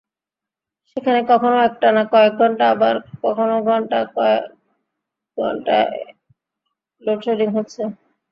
সেখানে 0.91 1.19
কখনো 1.31 1.57
একটানা 1.67 2.03
কয়েক 2.11 2.33
ঘণ্টা, 2.39 2.65
আবার 2.73 2.95
কখনো 3.23 3.55
ঘণ্টায় 3.67 4.07
ঘণ্টায় 5.37 5.89
লোডশেডিং 7.01 7.47
হচ্ছে। 7.57 7.81